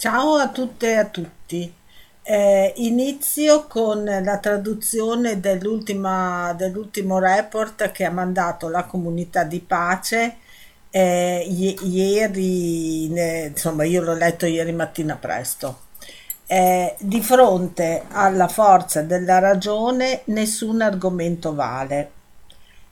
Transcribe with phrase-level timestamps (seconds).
[0.00, 1.70] Ciao a tutte e a tutti.
[2.22, 10.36] Eh, inizio con la traduzione dell'ultimo report che ha mandato la comunità di pace
[10.88, 13.12] eh, ieri,
[13.44, 15.80] insomma io l'ho letto ieri mattina presto.
[16.46, 22.10] Eh, di fronte alla forza della ragione nessun argomento vale.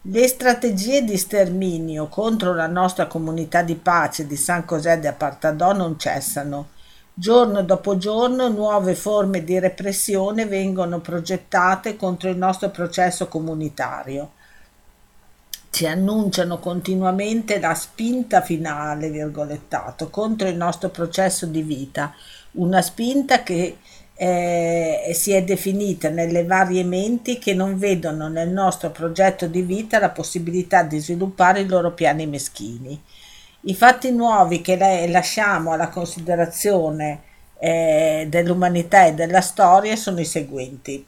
[0.02, 5.72] Le strategie di sterminio contro la nostra comunità di pace di San José de Apartadò
[5.72, 6.76] non cessano.
[7.20, 14.30] Giorno dopo giorno nuove forme di repressione vengono progettate contro il nostro processo comunitario.
[15.68, 22.14] Ci annunciano continuamente la spinta finale, virgolettato, contro il nostro processo di vita,
[22.52, 23.78] una spinta che
[24.14, 29.98] eh, si è definita nelle varie menti che non vedono nel nostro progetto di vita
[29.98, 33.02] la possibilità di sviluppare i loro piani meschini.
[33.62, 34.76] I fatti nuovi che
[35.08, 37.22] lasciamo alla considerazione
[37.58, 41.04] eh, dell'umanità e della storia sono i seguenti.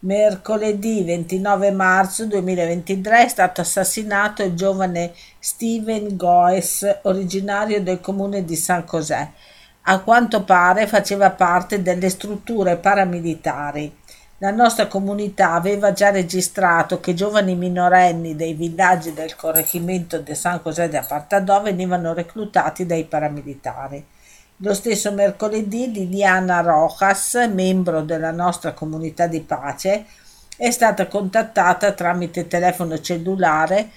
[0.00, 8.56] Mercoledì 29 marzo 2023 è stato assassinato il giovane Steven Goes, originario del comune di
[8.56, 9.32] San José.
[9.82, 14.00] A quanto pare faceva parte delle strutture paramilitari.
[14.42, 20.60] La nostra comunità aveva già registrato che giovani minorenni dei villaggi del correggimento di San
[20.64, 24.04] José de Apartadó venivano reclutati dai paramilitari.
[24.56, 30.06] Lo stesso mercoledì Liliana Rojas, membro della nostra comunità di pace,
[30.56, 33.90] è stata contattata tramite telefono cellulare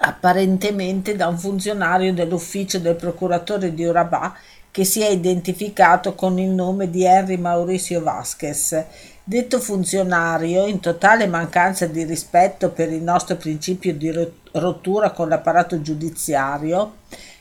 [0.00, 4.34] apparentemente da un funzionario dell'ufficio del procuratore di Urabá
[4.74, 8.84] che si è identificato con il nome di Henry Mauricio Vasquez.
[9.26, 15.30] Detto funzionario, in totale mancanza di rispetto per il nostro principio di ro- rottura con
[15.30, 16.96] l'apparato giudiziario,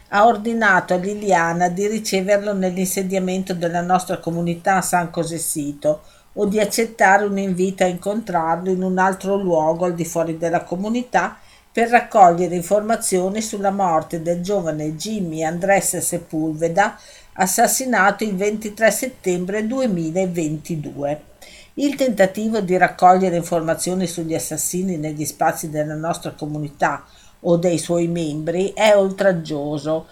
[0.07, 6.61] ha ordinato a Liliana di riceverlo nell'insediamento della nostra comunità a San Cosessito o di
[6.61, 11.37] accettare un invito a incontrarlo in un altro luogo al di fuori della comunità
[11.69, 16.97] per raccogliere informazioni sulla morte del giovane Jimmy Andrés Sepulveda,
[17.33, 21.31] assassinato il 23 settembre 2022.
[21.75, 27.03] Il tentativo di raccogliere informazioni sugli assassini negli spazi della nostra comunità
[27.39, 30.05] o dei suoi membri è oltraggioso,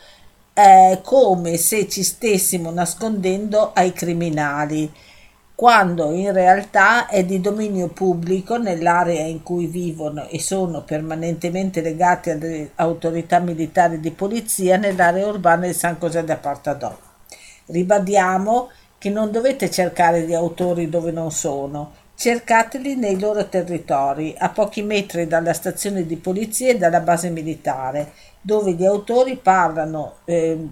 [0.54, 4.92] è come se ci stessimo nascondendo ai criminali,
[5.54, 12.32] quando in realtà è di dominio pubblico nell'area in cui vivono e sono permanentemente legati
[12.32, 16.98] alle autorità militari di polizia nell'area urbana di San José de Apartadó.
[17.68, 18.70] Ribadiamo
[19.02, 24.84] che non dovete cercare gli autori dove non sono, cercateli nei loro territori, a pochi
[24.84, 30.68] metri dalla stazione di polizia e dalla base militare, dove gli autori parlano eh,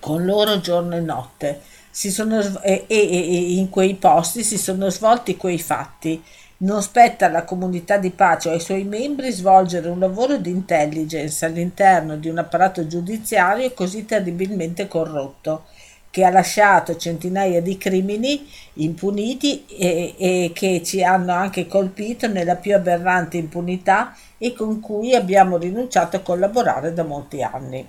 [0.00, 1.60] con loro giorno e notte.
[1.90, 6.22] Sono, sv- e, e- e in quei posti si sono svolti quei fatti.
[6.62, 11.44] Non spetta alla comunità di pace o ai suoi membri svolgere un lavoro di intelligence
[11.44, 15.64] all'interno di un apparato giudiziario così terribilmente corrotto
[16.10, 22.56] che ha lasciato centinaia di crimini impuniti e, e che ci hanno anche colpito nella
[22.56, 27.86] più aberrante impunità e con cui abbiamo rinunciato a collaborare da molti anni.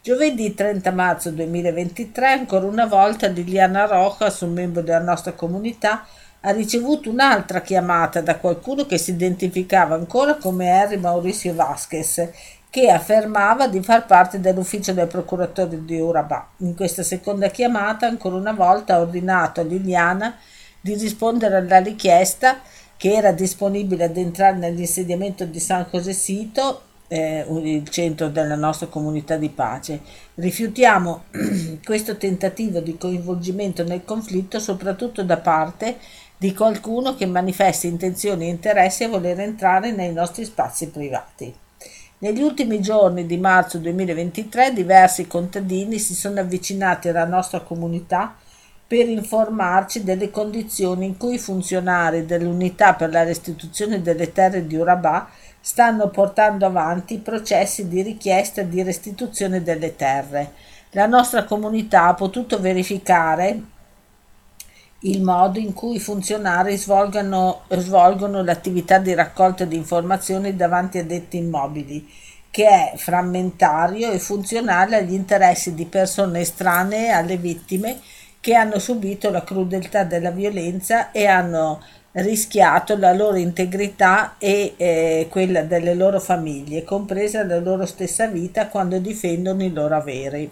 [0.00, 6.06] Giovedì 30 marzo 2023, ancora una volta Liliana Rojas, un membro della nostra comunità,
[6.42, 12.30] ha ricevuto un'altra chiamata da qualcuno che si identificava ancora come Henry Mauricio Vasquez
[12.76, 16.46] che affermava di far parte dell'ufficio del procuratore di Urabá.
[16.58, 20.36] In questa seconda chiamata, ancora una volta, ha ordinato a Liliana
[20.78, 22.60] di rispondere alla richiesta
[22.98, 28.88] che era disponibile ad entrare nell'insediamento di San José Sito, eh, il centro della nostra
[28.88, 30.02] comunità di pace.
[30.34, 31.24] Rifiutiamo
[31.82, 35.96] questo tentativo di coinvolgimento nel conflitto soprattutto da parte
[36.36, 41.64] di qualcuno che manifesti intenzioni e interessi a voler entrare nei nostri spazi privati.
[42.18, 48.34] Negli ultimi giorni di marzo 2023 diversi contadini si sono avvicinati alla nostra comunità
[48.86, 54.76] per informarci delle condizioni in cui i funzionari dell'unità per la restituzione delle terre di
[54.76, 55.28] Urabá
[55.60, 60.52] stanno portando avanti i processi di richiesta di restituzione delle terre.
[60.92, 63.60] La nostra comunità ha potuto verificare
[65.06, 71.04] il modo in cui i funzionari svolgono, svolgono l'attività di raccolta di informazioni davanti a
[71.04, 72.08] detti immobili,
[72.50, 78.00] che è frammentario e funzionale agli interessi di persone estranee alle vittime
[78.40, 81.82] che hanno subito la crudeltà della violenza e hanno
[82.12, 88.68] rischiato la loro integrità e eh, quella delle loro famiglie, compresa la loro stessa vita
[88.68, 90.50] quando difendono i loro averi.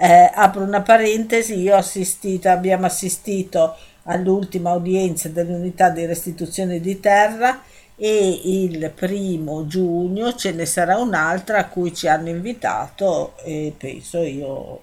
[0.00, 3.74] Eh, apro una parentesi, io ho assistito, abbiamo assistito
[4.04, 7.60] all'ultima udienza dell'unità di restituzione di terra
[7.96, 14.22] e il primo giugno ce ne sarà un'altra a cui ci hanno invitato e penso
[14.22, 14.80] io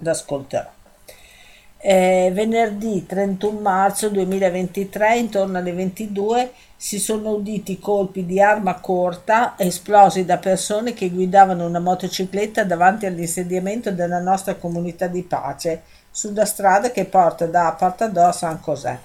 [0.00, 0.68] l'ascolterò.
[1.82, 9.52] Eh, venerdì 31 marzo 2023 intorno alle 22 si sono uditi colpi di arma corta
[9.58, 16.46] esplosi da persone che guidavano una motocicletta davanti all'insediamento della nostra comunità di pace sulla
[16.46, 18.98] strada che porta da Partadò a San José.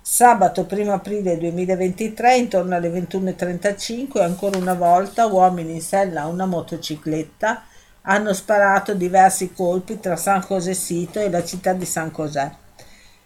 [0.00, 6.46] Sabato 1 aprile 2023, intorno alle 21.35, ancora una volta uomini in sella a una
[6.46, 7.64] motocicletta
[8.02, 12.68] hanno sparato diversi colpi tra San José Sito e la città di San José.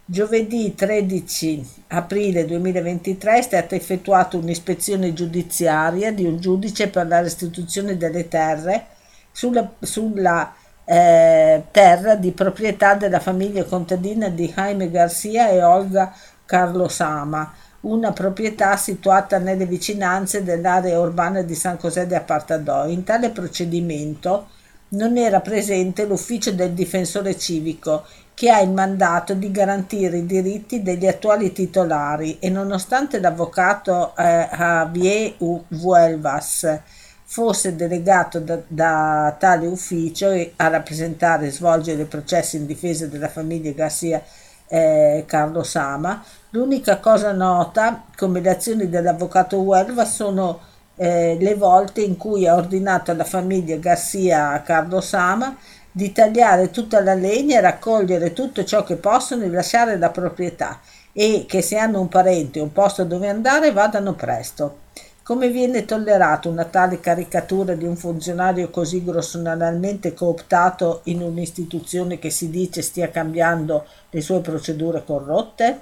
[0.07, 7.97] Giovedì 13 aprile 2023 è stata effettuata un'ispezione giudiziaria di un giudice per la restituzione
[7.97, 8.85] delle terre
[9.33, 10.55] sulla, sulla
[10.85, 16.15] eh, terra di proprietà della famiglia contadina di Jaime Garcia e Olga
[16.45, 22.85] Carlosama, una proprietà situata nelle vicinanze dell'area urbana di San José de Apartadó.
[22.85, 24.49] In tale procedimento
[24.89, 30.83] non era presente l'ufficio del difensore civico che ha il mandato di garantire i diritti
[30.83, 35.35] degli attuali titolari e nonostante l'avvocato eh, Javier
[35.69, 36.81] Vuelvas
[37.25, 43.29] fosse delegato da, da, tale ufficio a rappresentare e svolgere i processi in difesa della
[43.29, 44.23] famiglia Garcia
[44.67, 50.61] eh, Carlo Sama, l'unica cosa nota come le azioni dell'avvocato Huelva sono
[50.97, 55.57] eh, le volte in cui ha ordinato alla famiglia Garcia Carlo Sama
[55.97, 60.81] di tagliare tutta la legna e raccogliere tutto ciò che possono e lasciare la proprietà
[61.13, 64.79] e che se hanno un parente o un posto dove andare vadano presto.
[65.23, 72.31] Come viene tollerato una tale caricatura di un funzionario così grossolanamente cooptato in un'istituzione che
[72.31, 75.81] si dice stia cambiando le sue procedure corrotte?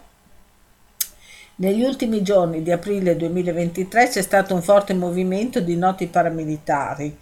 [1.54, 7.16] Negli ultimi giorni di aprile 2023 c'è stato un forte movimento di noti paramilitari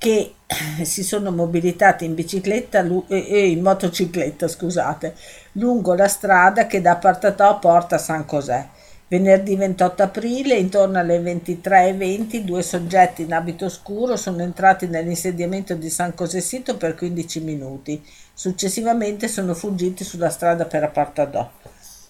[0.00, 0.32] che
[0.82, 5.14] si sono mobilitati in bicicletta e in motocicletta, scusate,
[5.52, 8.68] lungo la strada che da Partatò porta a San José.
[9.08, 15.90] Venerdì 28 aprile, intorno alle 23.20, due soggetti in abito scuro sono entrati nell'insediamento di
[15.90, 18.02] San José Sito per 15 minuti.
[18.32, 21.50] Successivamente sono fuggiti sulla strada per Apartadò.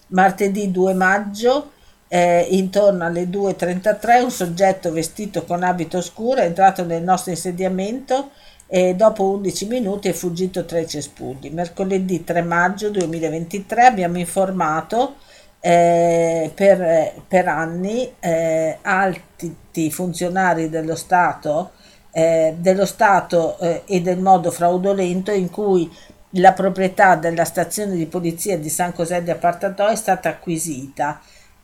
[0.07, 1.71] Martedì 2 maggio
[2.13, 8.31] eh, intorno alle 2.33 un soggetto vestito con abito scuro è entrato nel nostro insediamento
[8.67, 11.49] e dopo 11 minuti è fuggito tra i cespugli.
[11.51, 15.15] Mercoledì 3 maggio 2023 abbiamo informato
[15.61, 21.71] eh, per, per, anni eh, alti funzionari dello Stato,
[22.11, 25.89] eh, dello Stato eh, e del modo fraudolento in cui
[26.31, 31.21] la proprietà della stazione di polizia di San José de Apartatò è stata acquisita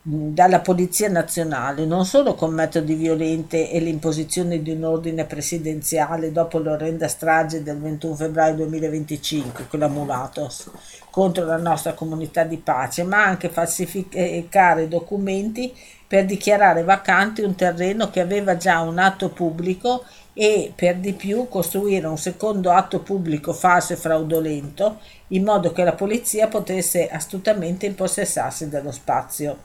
[0.09, 6.59] dalla Polizia Nazionale non solo con metodi violenti e l'imposizione di un ordine presidenziale dopo
[6.59, 10.71] l'orrenda strage del 21 febbraio 2025, quella Mulatos,
[11.09, 15.75] contro la nostra comunità di pace, ma anche falsificare documenti
[16.07, 21.49] per dichiarare vacante un terreno che aveva già un atto pubblico e per di più
[21.49, 24.99] costruire un secondo atto pubblico falso e fraudolento
[25.29, 29.63] in modo che la polizia potesse astutamente impossessarsi dello spazio.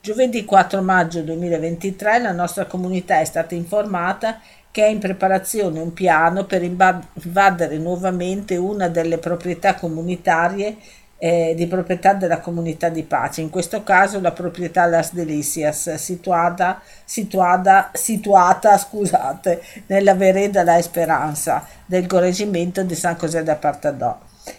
[0.00, 4.40] Giovedì 4 maggio 2023 la nostra comunità è stata informata
[4.70, 10.76] che è in preparazione un piano per invadere nuovamente una delle proprietà comunitarie
[11.18, 16.80] eh, di proprietà della comunità di pace, in questo caso la proprietà Las Delicias, situata,
[17.04, 24.18] situata, situata scusate, nella vereda La Esperanza del correggimento di San José de Apartadó.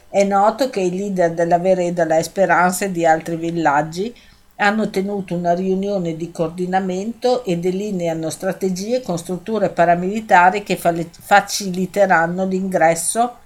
[0.10, 4.14] È noto che i leader della vereda La Esperanza e di altri villaggi
[4.62, 13.38] hanno tenuto una riunione di coordinamento e delineano strategie con strutture paramilitari che faciliteranno l'ingresso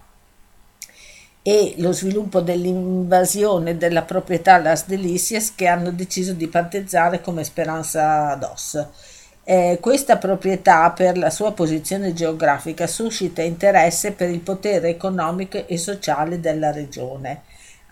[1.43, 8.33] e lo sviluppo dell'invasione della proprietà Las Delicias che hanno deciso di battezzare come Speranza
[8.35, 8.87] DOS.
[9.43, 15.77] Eh, questa proprietà, per la sua posizione geografica, suscita interesse per il potere economico e
[15.77, 17.41] sociale della regione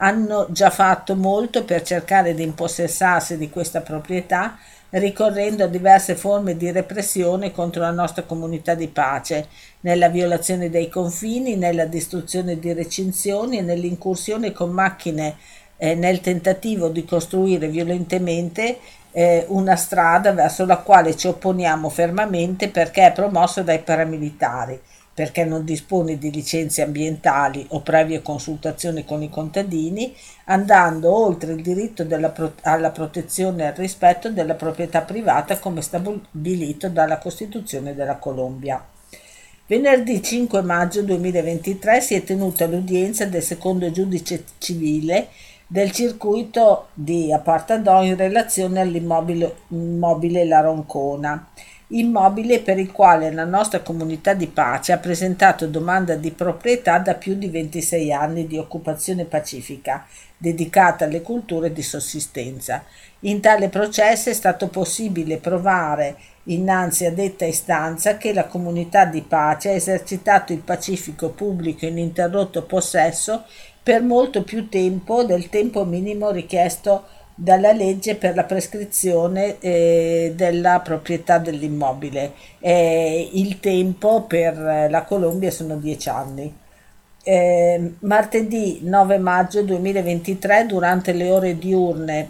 [0.03, 4.58] hanno già fatto molto per cercare di impossessarsi di questa proprietà,
[4.89, 9.48] ricorrendo a diverse forme di repressione contro la nostra comunità di pace,
[9.81, 15.36] nella violazione dei confini, nella distruzione di recinzioni e nell'incursione con macchine
[15.77, 18.79] eh, nel tentativo di costruire violentemente
[19.12, 24.79] eh, una strada verso la quale ci opponiamo fermamente perché è promossa dai paramilitari
[25.22, 31.62] perché non dispone di licenze ambientali o previe consultazioni con i contadini, andando oltre il
[31.62, 38.16] diritto pro- alla protezione e al rispetto della proprietà privata come stabilito dalla Costituzione della
[38.16, 38.84] Colombia.
[39.68, 45.28] Venerdì 5 maggio 2023 si è tenuta l'udienza del secondo giudice civile
[45.68, 51.48] del circuito di Apartadò in relazione all'immobile La Roncona,
[51.91, 57.15] immobile per il quale la nostra comunità di pace ha presentato domanda di proprietà da
[57.15, 60.05] più di 26 anni di occupazione pacifica
[60.38, 62.83] dedicata alle culture di sussistenza.
[63.21, 69.21] In tale processo è stato possibile provare innanzi a detta istanza che la comunità di
[69.21, 73.43] pace ha esercitato il pacifico pubblico ininterrotto possesso
[73.83, 80.79] per molto più tempo del tempo minimo richiesto dalla legge per la prescrizione eh, della
[80.79, 82.33] proprietà dell'immobile.
[82.59, 86.53] Eh, il tempo per la Colombia sono dieci anni.
[87.23, 92.29] Eh, martedì 9 maggio 2023, durante le ore diurne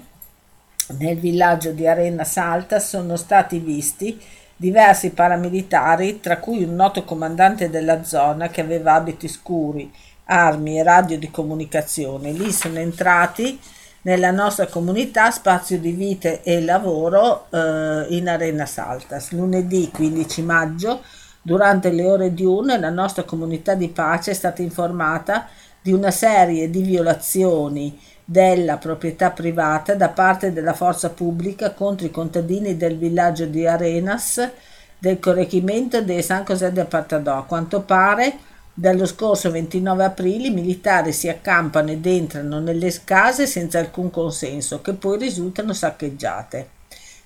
[0.97, 4.19] nel villaggio di Arena Salta, sono stati visti
[4.55, 9.91] diversi paramilitari, tra cui un noto comandante della zona che aveva abiti scuri
[10.25, 12.31] armi e radio di comunicazione.
[12.31, 13.59] Lì sono entrati
[14.03, 19.31] nella nostra comunità spazio di vita e lavoro eh, in Arena Saltas.
[19.31, 21.01] Lunedì 15 maggio,
[21.41, 25.47] durante le ore diurne, la nostra comunità di pace è stata informata
[25.81, 32.11] di una serie di violazioni della proprietà privata da parte della forza pubblica contro i
[32.11, 34.49] contadini del villaggio di Arenas
[34.97, 37.39] del correggimento di San José de Partadò.
[37.39, 38.37] A quanto pare
[38.73, 44.81] dallo scorso 29 aprile i militari si accampano ed entrano nelle case senza alcun consenso,
[44.81, 46.79] che poi risultano saccheggiate.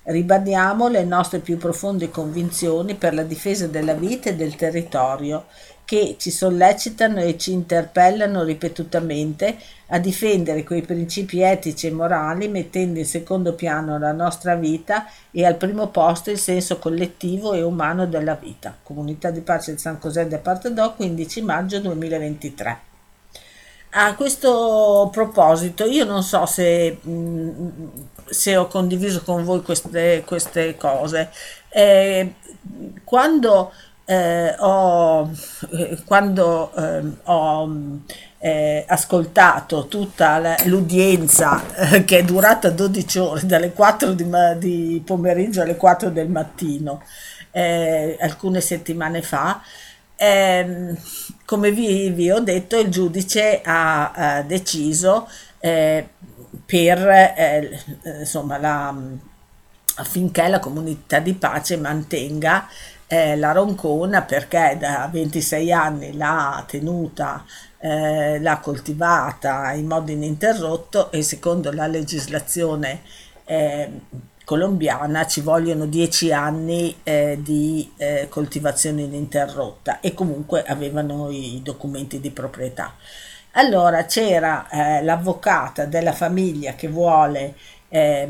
[0.04, 5.46] Ribadiamo le nostre più profonde convinzioni per la difesa della vita e del territorio
[5.86, 12.98] che ci sollecitano e ci interpellano ripetutamente a difendere quei principi etici e morali mettendo
[12.98, 18.08] in secondo piano la nostra vita e al primo posto il senso collettivo e umano
[18.08, 18.76] della vita.
[18.82, 22.80] Comunità di Pace di San José de Partedò, 15 maggio 2023.
[23.98, 27.70] A questo proposito, io non so se, mm,
[28.26, 31.30] se ho condiviso con voi queste, queste cose.
[31.70, 32.34] Eh,
[33.06, 33.72] quando
[34.06, 35.32] eh, ho,
[35.72, 38.00] eh, quando eh, ho
[38.38, 45.02] eh, ascoltato tutta la, l'udienza eh, che è durata 12 ore, dalle 4 di, di
[45.04, 47.02] pomeriggio alle 4 del mattino,
[47.52, 49.62] eh, alcune settimane fa,
[50.16, 50.96] ehm,
[51.46, 55.28] come vi, vi, ho detto, il giudice ha, ha deciso
[56.66, 57.34] per
[58.20, 58.96] insomma, la,
[59.96, 62.68] affinché la comunità di pace mantenga
[63.08, 67.46] eh, la Roncona perché da 26 anni l'ha tenuta,
[67.80, 73.02] eh, l'ha coltivata in modo ininterrotto e secondo la legislazione
[73.46, 73.90] eh,
[74.44, 82.20] colombiana ci vogliono 10 anni eh, di eh, coltivazione ininterrotta e comunque avevano i documenti
[82.20, 82.94] di proprietà.
[83.58, 87.56] Allora c'era eh, l'avvocata della famiglia che vuole
[87.96, 88.28] eh,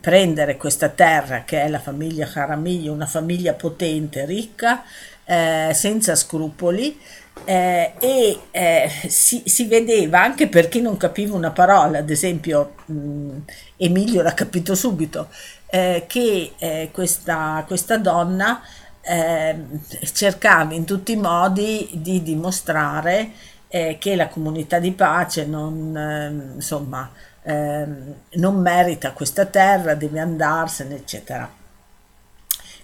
[0.00, 4.82] prendere questa terra che è la famiglia Jaramillo, una famiglia potente, ricca,
[5.24, 6.98] eh, senza scrupoli
[7.44, 12.74] eh, e eh, si, si, vedeva anche per chi non capiva una parola, ad esempio
[12.86, 13.36] mh,
[13.76, 15.28] Emilio l'ha capito subito,
[15.66, 18.60] eh, che eh, questa, questa, donna
[19.00, 19.80] ehm,
[20.12, 23.30] cercava in tutti i modi di dimostrare
[23.74, 27.10] che la comunità di pace non, ehm, insomma,
[27.44, 31.48] ehm, non merita questa terra, deve andarsene, eccetera,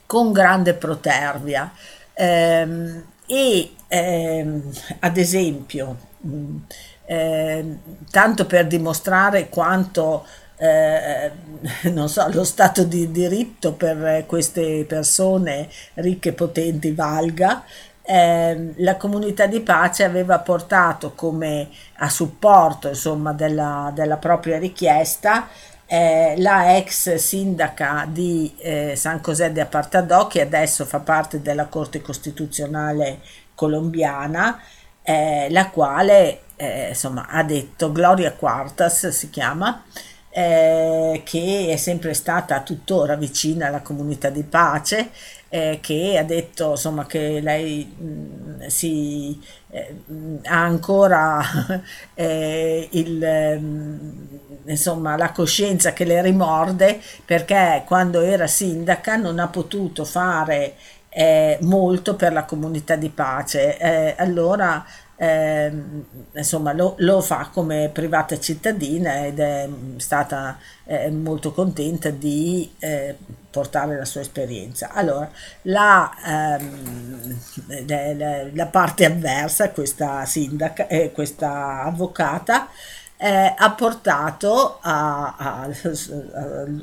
[0.06, 1.72] con grande protervia.
[2.14, 6.56] Ehm, e ehm, ad esempio, mh, mm,
[7.06, 7.78] ehm,
[8.10, 10.26] tanto per dimostrare quanto
[10.56, 11.30] eh,
[11.90, 17.64] non so, lo stato di diritto per queste persone ricche e potenti valga,
[18.10, 25.46] eh, la comunità di pace aveva portato come a supporto insomma, della, della propria richiesta
[25.86, 31.66] eh, la ex sindaca di eh, San José de Apartadó che adesso fa parte della
[31.66, 33.20] Corte Costituzionale
[33.54, 34.60] colombiana
[35.02, 39.84] eh, la quale eh, insomma, ha detto Gloria Quartas si chiama
[40.30, 45.10] eh, che è sempre stata tuttora vicina alla comunità di pace
[45.50, 49.38] eh, che ha detto insomma, che lei mh, mm, si,
[49.71, 49.97] eh,
[50.45, 51.40] ha ancora
[52.14, 59.38] eh, il, mh, mm, insomma, la coscienza che le rimorde perché quando era sindaca non
[59.40, 60.75] ha potuto fare
[61.09, 63.76] eh, molto per la comunità di pace.
[63.78, 64.85] Eh, allora
[65.22, 65.70] eh,
[66.32, 73.18] insomma lo, lo, fa come privata cittadina ed è stata eh, molto contenta di eh,
[73.50, 74.92] portare la sua esperienza.
[74.92, 75.30] Allora,
[75.62, 76.10] la,
[76.56, 77.38] ehm,
[78.54, 82.68] la, parte avversa, questa sindaca, eh, questa avvocata,
[83.18, 85.68] eh, ha portato a, a,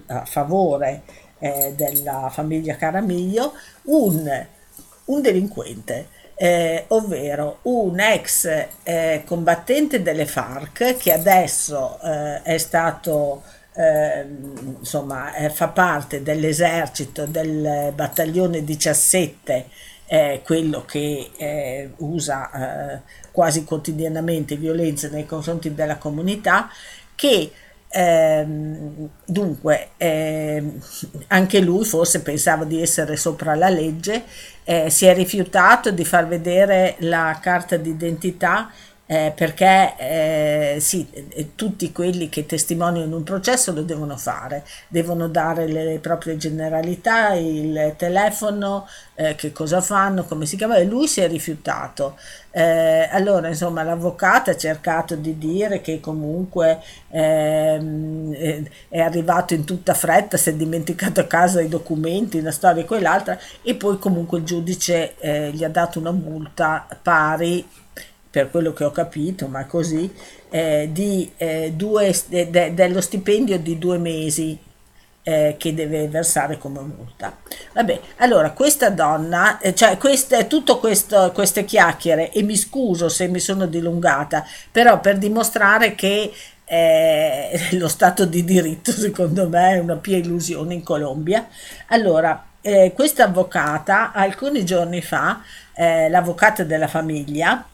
[0.06, 1.01] a favore
[1.39, 3.53] eh, della famiglia Caramiglio
[3.86, 4.46] un,
[5.06, 13.41] un delinquente eh, ovvero un ex eh, combattente delle FARC che adesso eh, è stato
[13.74, 19.65] ehm, insomma eh, fa parte dell'esercito del battaglione 17
[20.06, 23.01] eh, quello che eh, usa
[23.32, 26.70] quasi quotidianamente violenze nei confronti della comunità
[27.15, 27.51] che
[27.89, 30.79] Ehm, dunque, ehm,
[31.27, 34.24] anche lui forse pensava di essere sopra la legge,
[34.65, 38.70] eh, si è rifiutato di far vedere la carta d'identità
[39.10, 45.30] eh, perché eh, sì, eh, tutti quelli che testimoniano un processo lo devono fare, devono
[45.30, 48.86] dare le proprie generalità, il telefono,
[49.16, 52.18] eh, che cosa fanno, come si chiama, e lui si è rifiutato.
[52.52, 59.64] Eh, allora, insomma, l'avvocato ha cercato di dire che comunque ehm, eh, è arrivato in
[59.64, 63.98] tutta fretta, si è dimenticato a casa i documenti, una storia e quell'altra, e poi
[64.00, 65.16] comunque il giudice
[65.52, 67.66] gli ha dato una multa pari
[68.38, 70.13] per quello che ho capito, ma così,
[70.51, 74.56] eh, di, eh, due, de, de, dello stipendio di due mesi
[75.24, 77.36] eh, che deve versare come multa.
[77.74, 83.27] Vabbè, allora questa donna, eh, cioè queste, tutto questo, queste chiacchiere, e mi scuso se
[83.27, 86.32] mi sono dilungata, però per dimostrare che
[86.63, 91.48] eh, lo Stato di diritto secondo me è una pia illusione in Colombia.
[91.88, 95.41] Allora, eh, questa avvocata alcuni giorni fa,
[95.74, 97.65] eh, l'avvocata della famiglia,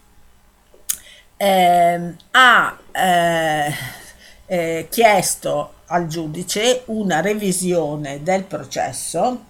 [1.44, 2.78] eh, ha
[4.46, 9.44] eh, chiesto al giudice una revisione del processo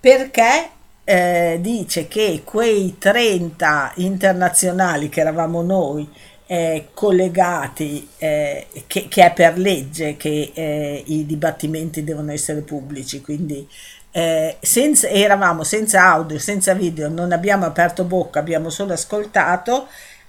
[0.00, 0.70] perché
[1.04, 6.08] eh, dice che quei 30 internazionali che eravamo noi
[6.46, 13.20] eh, collegati, eh, che, che, è per legge che eh, i dibattimenti devono essere pubblici,
[13.20, 13.68] quindi
[14.10, 19.86] eh, senza, eravamo senza audio, senza video, non abbiamo aperto bocca, abbiamo solo ascoltato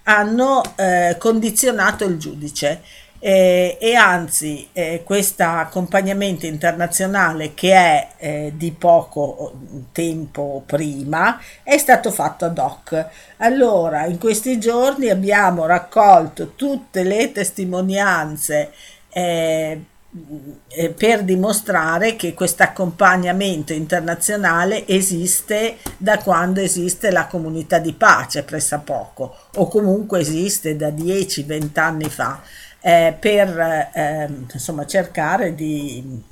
[0.09, 2.81] hanno eh, condizionato il giudice
[3.19, 9.53] eh, e anzi eh, questo accompagnamento internazionale che è eh, di poco
[9.91, 13.05] tempo prima è stato fatto ad hoc.
[13.37, 18.71] Allora, in questi giorni abbiamo raccolto tutte le testimonianze
[20.69, 28.41] eh, per dimostrare che questo accompagnamento internazionale esiste da quando esiste la comunità di pace
[28.41, 32.41] pressappoco o comunque esiste da 10-20 anni fa
[32.81, 36.23] eh, per eh, insomma cercare di,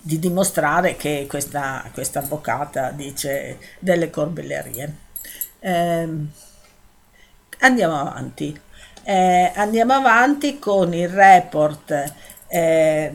[0.00, 4.96] di dimostrare che questa, questa avvocata dice delle corbellerie.
[5.60, 6.08] Eh,
[7.58, 8.58] andiamo avanti.
[9.02, 12.12] Eh, andiamo avanti con il report
[12.48, 13.12] eh,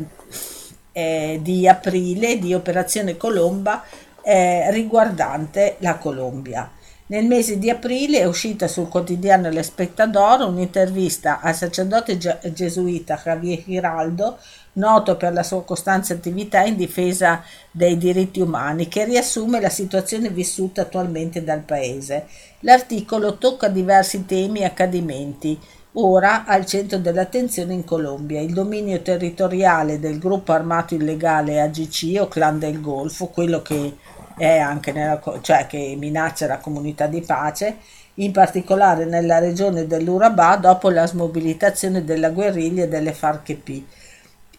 [0.92, 3.84] eh, di aprile di Operazione Colomba
[4.24, 6.72] eh, riguardante la Colombia.
[7.06, 12.18] Nel mese di aprile è uscita sul quotidiano L'Espectador un'intervista al sacerdote
[12.54, 14.38] gesuita Javier Giraldo,
[14.74, 20.30] noto per la sua costante attività in difesa dei diritti umani, che riassume la situazione
[20.30, 22.26] vissuta attualmente dal paese.
[22.62, 25.60] L'articolo tocca diversi temi e accadimenti,
[25.94, 32.28] ora al centro dell'attenzione in Colombia, il dominio territoriale del gruppo armato illegale AGC o
[32.28, 33.98] Clan del Golfo, quello che
[34.38, 37.78] è anche nella, cioè che minaccia la comunità di pace,
[38.16, 43.84] in particolare nella regione dell'Urabà dopo la smobilitazione della guerriglia delle FARC-EP.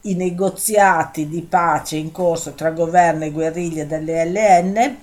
[0.03, 4.97] I negoziati di pace in corso tra governo e guerriglia delle LN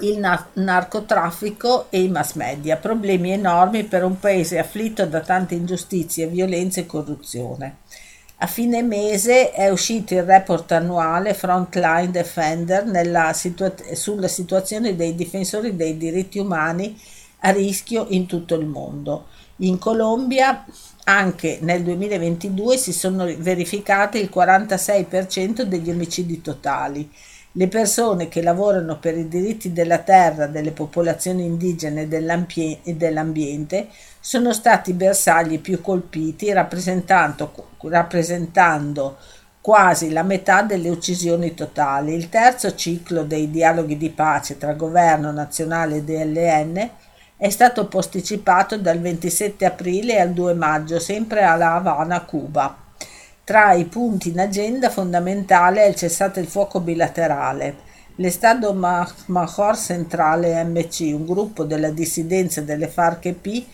[0.00, 5.54] il nar- narcotraffico e i mass media, problemi enormi per un paese afflitto da tante
[5.54, 7.78] ingiustizie, violenza e corruzione.
[8.40, 15.74] A fine mese è uscito il report annuale Frontline Defender situa- sulla situazione dei difensori
[15.74, 16.96] dei diritti umani
[17.40, 19.26] a rischio in tutto il mondo.
[19.56, 20.64] In Colombia
[21.04, 27.10] anche nel 2022 si sono verificati il 46% degli omicidi totali
[27.52, 33.88] le persone che lavorano per i diritti della terra, delle popolazioni indigene e dell'ambiente
[34.20, 37.52] sono stati i bersagli più colpiti rappresentando,
[39.60, 42.14] quasi la metà delle uccisioni totali.
[42.14, 46.90] Il terzo ciclo dei dialoghi di pace tra governo nazionale e DLN
[47.36, 52.86] è stato posticipato dal 27 aprile al 2 maggio, sempre alla Havana, Cuba.
[53.48, 57.76] Tra i punti in agenda fondamentale è il cessate il fuoco bilaterale.
[58.16, 63.64] L'Estado Major Centrale MC, un gruppo della dissidenza delle FARC-EP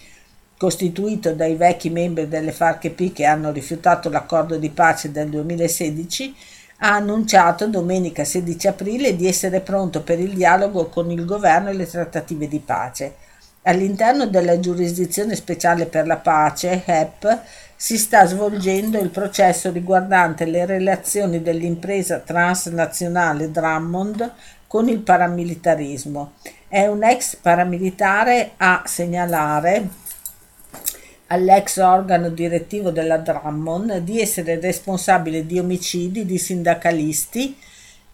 [0.57, 6.37] costituito dai vecchi membri delle FARC-EP che hanno rifiutato l'accordo di pace del 2016,
[6.79, 11.73] ha annunciato domenica 16 aprile di essere pronto per il dialogo con il governo e
[11.73, 13.15] le trattative di pace.
[13.63, 17.41] All'interno della giurisdizione speciale per la pace, HEP,
[17.85, 24.33] si sta svolgendo il processo riguardante le relazioni dell'impresa transnazionale Drummond
[24.67, 26.33] con il paramilitarismo.
[26.67, 29.87] È un ex paramilitare a segnalare
[31.27, 37.55] all'ex organo direttivo della Drummond di essere responsabile di omicidi di sindacalisti.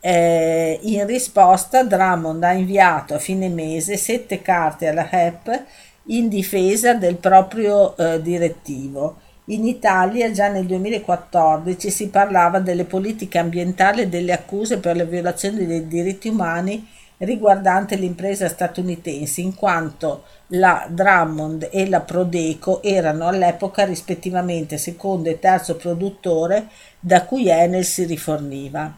[0.00, 5.64] Eh, in risposta Drummond ha inviato a fine mese sette carte alla HEP
[6.06, 9.28] in difesa del proprio eh, direttivo.
[9.46, 15.06] In Italia già nel 2014 si parlava delle politiche ambientali e delle accuse per le
[15.06, 16.86] violazioni dei diritti umani
[17.18, 25.38] riguardante l'impresa statunitense, in quanto la Drummond e la Prodeco erano all'epoca rispettivamente secondo e
[25.38, 28.94] terzo produttore da cui Enel si riforniva.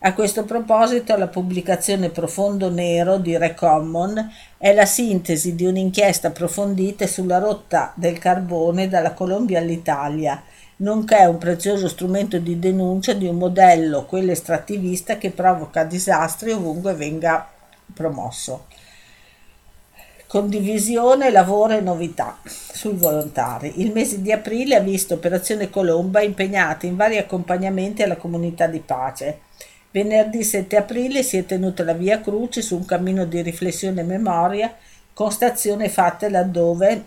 [0.00, 7.06] A questo proposito la pubblicazione Profondo Nero di Recommon è la sintesi di un'inchiesta approfondita
[7.06, 10.42] sulla rotta del carbone dalla Colombia all'Italia,
[10.76, 16.92] nonché un prezioso strumento di denuncia di un modello, quello estrattivista, che provoca disastri ovunque
[16.92, 17.48] venga
[17.94, 18.66] promosso.
[20.26, 23.80] Condivisione, lavoro e novità sui volontari.
[23.80, 28.80] Il mese di aprile ha visto Operazione Colomba impegnata in vari accompagnamenti alla comunità di
[28.80, 29.38] pace.
[29.96, 34.04] Venerdì 7 aprile si è tenuta la Via Cruce su un cammino di riflessione e
[34.04, 34.76] memoria
[35.14, 37.06] con stazioni fatte laddove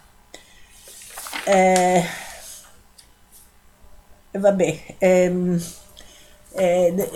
[1.46, 2.04] Eh,
[4.32, 5.62] vabbè, ehm,
[6.54, 7.10] eh,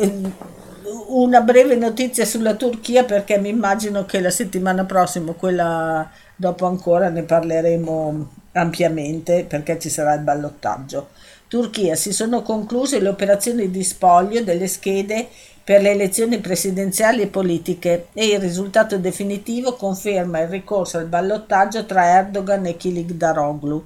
[1.07, 7.09] una breve notizia sulla Turchia perché mi immagino che la settimana prossima, quella dopo ancora,
[7.09, 11.09] ne parleremo ampiamente perché ci sarà il ballottaggio.
[11.47, 15.27] Turchia si sono concluse le operazioni di spoglio delle schede
[15.63, 21.85] per le elezioni presidenziali e politiche e il risultato definitivo conferma il ricorso al ballottaggio
[21.85, 23.85] tra Erdogan e Kilik Daroglu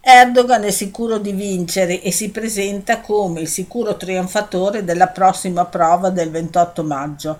[0.00, 6.08] Erdogan è sicuro di vincere e si presenta come il sicuro trionfatore della prossima prova
[6.08, 7.38] del 28 maggio.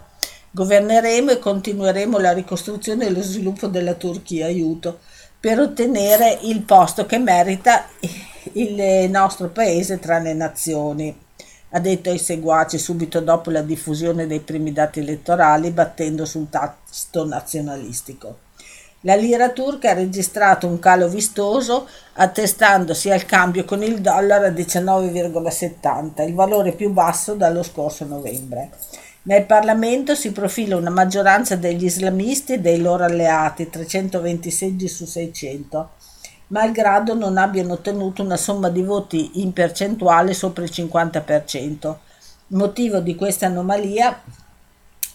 [0.51, 4.99] Governeremo e continueremo la ricostruzione e lo sviluppo della Turchia, aiuto.
[5.41, 7.87] per ottenere il posto che merita
[8.53, 11.17] il nostro paese tra le nazioni
[11.75, 17.27] ha detto ai seguaci subito dopo la diffusione dei primi dati elettorali battendo sul tasto
[17.27, 18.39] nazionalistico.
[19.05, 24.51] La lira turca ha registrato un calo vistoso attestandosi al cambio con il dollaro a
[24.51, 28.71] 19,70, il valore più basso dallo scorso novembre.
[29.25, 35.05] Nel Parlamento si profila una maggioranza degli islamisti e dei loro alleati, 320 seggi su
[35.05, 35.91] 600,
[36.53, 41.95] malgrado non abbiano ottenuto una somma di voti in percentuale sopra il 50%.
[42.49, 44.21] Motivo di questa anomalia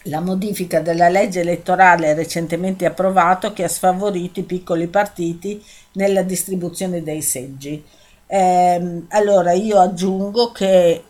[0.02, 7.02] la modifica della legge elettorale recentemente approvato che ha sfavorito i piccoli partiti nella distribuzione
[7.02, 7.84] dei seggi.
[8.26, 11.04] Eh, allora io aggiungo che,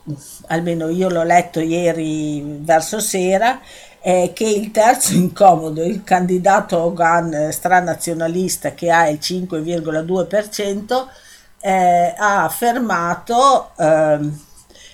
[0.48, 3.60] almeno io l'ho letto ieri verso sera,
[4.08, 11.06] eh, che il terzo incomodo, il candidato Hogan eh, stranazionalista che ha il 5,2%,
[11.60, 14.40] eh, ha affermato ehm,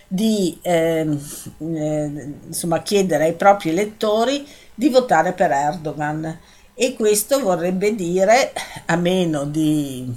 [0.09, 1.21] di ehm,
[1.59, 6.37] eh, insomma, chiedere ai propri elettori di votare per Erdogan.
[6.75, 8.53] E questo vorrebbe dire,
[8.87, 10.13] a meno di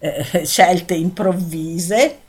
[0.00, 2.22] eh, scelte improvvise,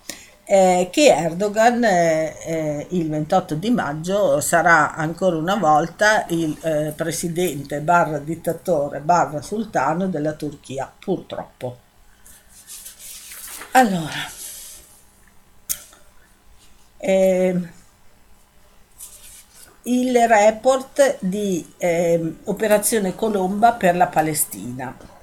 [0.47, 6.93] eh, che Erdogan eh, eh, il 28 di maggio sarà ancora una volta il eh,
[6.95, 11.77] presidente barra dittatore barra sultano della Turchia, purtroppo.
[13.71, 14.29] Allora,
[16.97, 17.71] ehm,
[19.83, 25.14] il report di ehm, Operazione Colomba per la Palestina.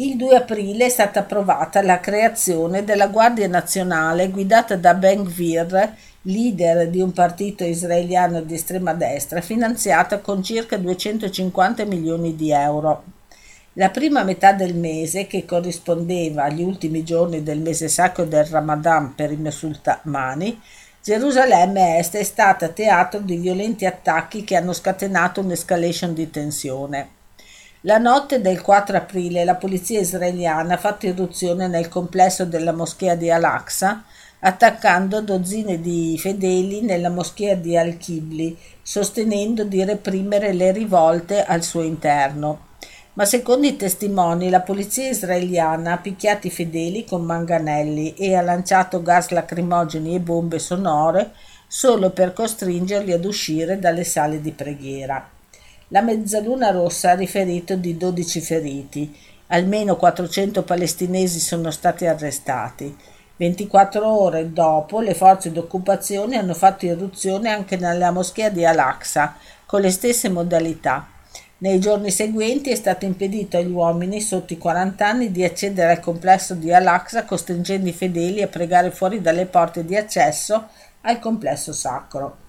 [0.00, 5.96] Il 2 aprile è stata approvata la creazione della Guardia Nazionale guidata da Ben Gvir,
[6.22, 13.02] leader di un partito israeliano di estrema destra, finanziata con circa 250 milioni di euro.
[13.72, 19.16] La prima metà del mese, che corrispondeva agli ultimi giorni del mese sacro del Ramadan
[19.16, 20.60] per i musulmani,
[21.02, 27.16] Gerusalemme Est è stata teatro di violenti attacchi che hanno scatenato un'escalation di tensione.
[27.82, 33.14] La notte del 4 aprile la polizia israeliana ha fatto irruzione nel complesso della moschea
[33.14, 34.02] di Al-Aqsa,
[34.40, 41.82] attaccando dozzine di fedeli nella moschea di Al-Kibli, sostenendo di reprimere le rivolte al suo
[41.82, 42.66] interno.
[43.12, 48.40] Ma secondo i testimoni la polizia israeliana ha picchiato i fedeli con manganelli e ha
[48.40, 51.30] lanciato gas lacrimogeni e bombe sonore
[51.68, 55.36] solo per costringerli ad uscire dalle sale di preghiera.
[55.90, 62.94] La Mezzaluna Rossa ha riferito di 12 feriti, almeno 400 palestinesi sono stati arrestati.
[63.36, 69.80] 24 ore dopo le forze d'occupazione hanno fatto irruzione anche nella moschea di Al-Aqsa con
[69.80, 71.08] le stesse modalità.
[71.58, 76.00] Nei giorni seguenti è stato impedito agli uomini sotto i 40 anni di accedere al
[76.00, 80.68] complesso di Al-Aqsa costringendo i fedeli a pregare fuori dalle porte di accesso
[81.00, 82.47] al complesso sacro.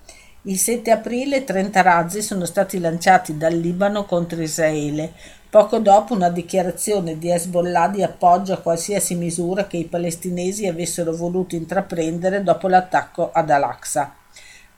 [0.49, 5.13] Il 7 aprile 30 razzi sono stati lanciati dal Libano contro Israele,
[5.47, 11.15] poco dopo una dichiarazione di Hezbollah di appoggio a qualsiasi misura che i palestinesi avessero
[11.15, 14.15] voluto intraprendere dopo l'attacco ad Al-Aqsa.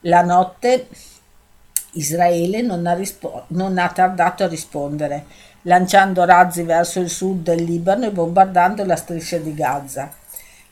[0.00, 0.88] La notte
[1.92, 5.24] Israele non ha, rispo- non ha tardato a rispondere,
[5.62, 10.20] lanciando razzi verso il sud del Libano e bombardando la striscia di Gaza.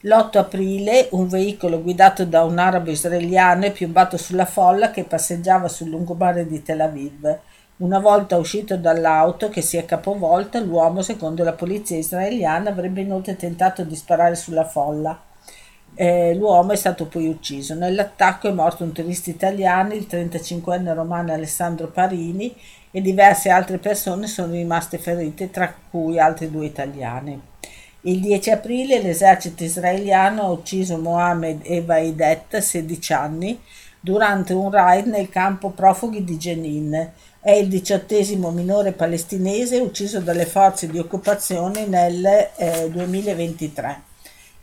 [0.05, 5.69] L'8 aprile un veicolo guidato da un arabo israeliano è piombato sulla folla che passeggiava
[5.69, 7.39] sul lungomare di Tel Aviv.
[7.77, 13.37] Una volta uscito dall'auto che si è capovolta, l'uomo, secondo la polizia israeliana, avrebbe inoltre
[13.37, 15.21] tentato di sparare sulla folla.
[15.95, 17.75] Eh, l'uomo è stato poi ucciso.
[17.75, 22.57] Nell'attacco è morto un turista italiano, il 35enne romano Alessandro Parini,
[22.91, 27.50] e diverse altre persone sono rimaste ferite, tra cui altri due italiani.
[28.03, 33.61] Il 10 aprile l'esercito israeliano ha ucciso Mohamed Evaidet, 16 anni,
[34.01, 37.11] durante un raid nel campo profughi di Jenin.
[37.39, 42.25] È il diciottesimo minore palestinese ucciso dalle forze di occupazione nel
[42.57, 44.01] eh, 2023.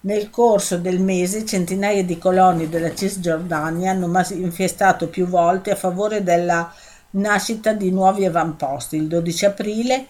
[0.02, 6.24] Nel corso del mese centinaia di coloni della Cisgiordania hanno manifestato più volte a favore
[6.24, 6.74] della
[7.12, 8.96] nascita di nuovi avamposti.
[8.96, 10.06] Il 12 aprile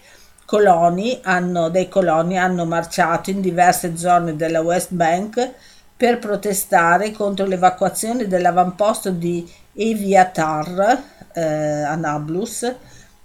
[0.48, 5.50] coloni hanno, dei coloni hanno marciato in diverse zone della West Bank
[5.94, 11.02] per protestare contro l'evacuazione dell'avamposto di Eviatar
[11.34, 12.74] eh, a Nablus.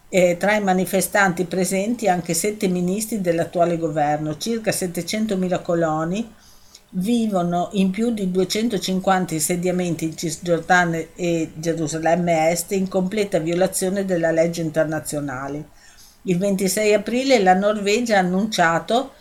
[0.10, 4.38] E tra i manifestanti presenti anche sette ministri dell'attuale governo.
[4.38, 6.30] Circa 700.000 coloni
[6.90, 14.32] vivono in più di 250 insediamenti in Cisgiordania e Gerusalemme Est in completa violazione della
[14.32, 15.82] legge internazionale.
[16.24, 19.14] Il 26 aprile la Norvegia ha annunciato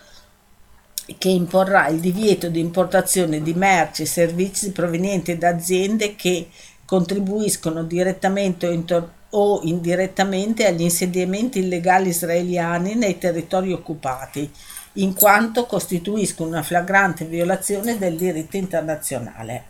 [1.19, 6.49] che imporrà il divieto di importazione di merci e servizi provenienti da aziende che
[6.85, 14.51] contribuiscono direttamente o, intor- o indirettamente agli insediamenti illegali israeliani nei territori occupati,
[14.95, 19.65] in quanto costituiscono una flagrante violazione del diritto internazionale.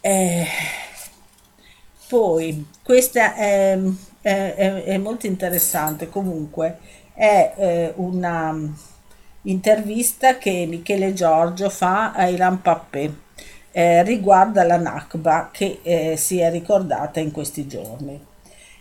[0.00, 0.46] Eh,
[2.08, 3.78] poi, questa è,
[4.26, 6.78] è, è, molto interessante, comunque
[7.14, 8.58] è eh, una
[9.42, 13.14] intervista che Michele Giorgio fa a Ilan Pappé
[13.70, 18.20] eh, riguarda la Nakba che eh, si è ricordata in questi giorni.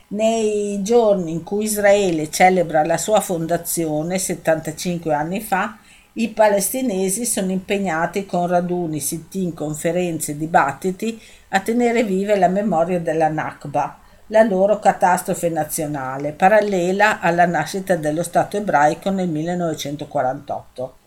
[0.08, 5.78] Nei giorni in cui Israele celebra la sua fondazione, 75 anni fa,
[6.14, 13.28] i palestinesi sono impegnati con raduni, sit-in, conferenze dibattiti a tenere vive la memoria della
[13.28, 20.98] Nakba, la loro catastrofe nazionale, parallela alla nascita dello Stato ebraico nel 1948.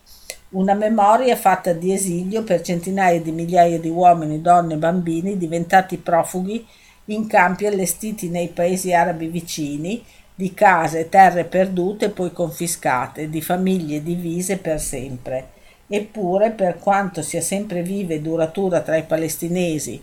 [0.50, 5.98] Una memoria fatta di esilio per centinaia di migliaia di uomini, donne e bambini diventati
[5.98, 6.64] profughi
[7.07, 10.02] in campi allestiti nei paesi arabi vicini,
[10.35, 15.57] di case, terre perdute e poi confiscate, di famiglie divise per sempre.
[15.88, 20.00] Eppure, per quanto sia sempre viva e duratura tra i palestinesi,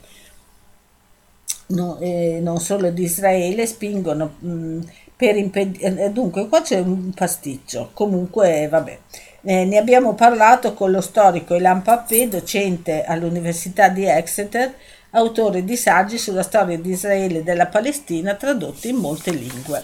[1.68, 4.82] no, eh, non solo di Israele, spingono mh, mm,
[5.16, 6.06] per impedire...
[6.06, 7.92] Eh, dunque, qua c'è un pasticcio.
[7.94, 9.00] Comunque, vabbè.
[9.48, 14.74] Eh, ne abbiamo parlato con lo storico Elan Pappé, docente all'Università di Exeter,
[15.12, 19.84] autore di saggi sulla storia di Israele e della Palestina tradotti in molte lingue.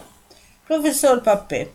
[0.65, 1.71] Professor Pappé,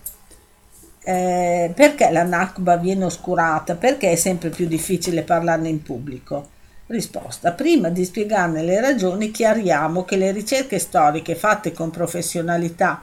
[1.04, 3.76] eh, perché la Nakba viene oscurata?
[3.76, 6.54] Perché è sempre più difficile parlarne in pubblico?
[6.88, 7.50] Risposta.
[7.50, 13.02] Prima di spiegarne le ragioni, chiariamo che le ricerche storiche fatte con professionalità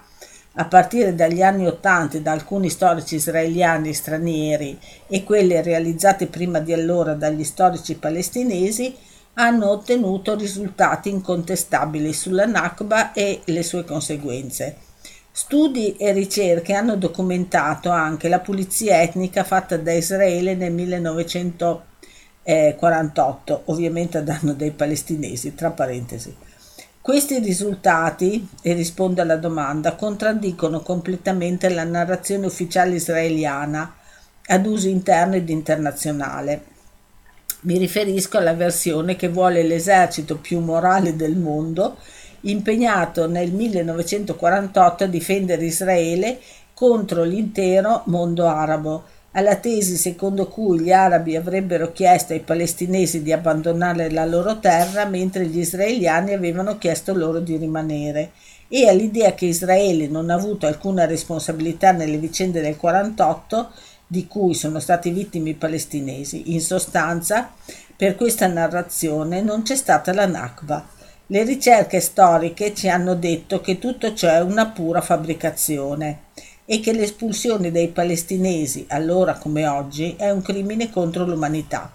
[0.54, 6.60] a partire dagli anni Ottanta da alcuni storici israeliani e stranieri e quelle realizzate prima
[6.60, 8.96] di allora dagli storici palestinesi
[9.34, 14.78] hanno ottenuto risultati incontestabili sulla Nakba e le sue conseguenze.
[15.30, 21.91] Studi e ricerche hanno documentato anche la pulizia etnica fatta da Israele nel 1900
[22.43, 26.36] eh, 48, ovviamente a danno dei palestinesi, tra parentesi.
[27.01, 33.95] Questi risultati, e rispondo alla domanda, contraddicono completamente la narrazione ufficiale israeliana
[34.45, 36.71] ad uso interno ed internazionale.
[37.62, 41.97] Mi riferisco alla versione che vuole l'esercito più morale del mondo,
[42.41, 46.39] impegnato nel 1948 a difendere Israele
[46.73, 49.03] contro l'intero mondo arabo,
[49.36, 55.06] alla tesi secondo cui gli arabi avrebbero chiesto ai palestinesi di abbandonare la loro terra
[55.06, 58.32] mentre gli israeliani avevano chiesto loro di rimanere
[58.67, 63.72] e all'idea che Israele non ha avuto alcuna responsabilità nelle vicende del 48
[64.06, 66.54] di cui sono stati vittimi i palestinesi.
[66.54, 67.52] In sostanza,
[67.96, 70.88] per questa narrazione non c'è stata la Nakba.
[71.28, 76.22] Le ricerche storiche ci hanno detto che tutto ciò è una pura fabbricazione
[76.65, 81.91] e che l'espulsione dei palestinesi, allora come oggi, è un crimine contro l'umanità.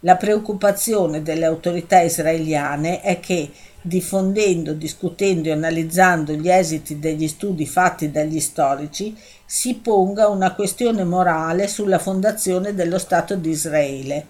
[0.00, 3.50] La preoccupazione delle autorità israeliane è che,
[3.82, 11.04] diffondendo, discutendo e analizzando gli esiti degli studi fatti dagli storici, si ponga una questione
[11.04, 14.26] morale sulla fondazione dello Stato di Israele.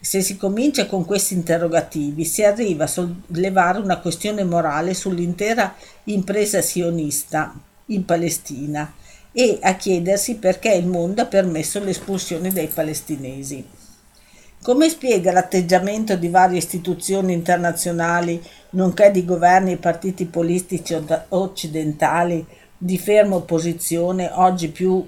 [0.00, 6.60] Se si comincia con questi interrogativi, si arriva a sollevare una questione morale sull'intera impresa
[6.60, 7.54] sionista
[7.86, 8.92] in Palestina
[9.38, 13.62] e a chiedersi perché il mondo ha permesso l'espulsione dei palestinesi.
[14.62, 20.96] Come spiega l'atteggiamento di varie istituzioni internazionali, nonché di governi e partiti politici
[21.28, 22.46] occidentali
[22.78, 25.06] di ferma opposizione, oggi più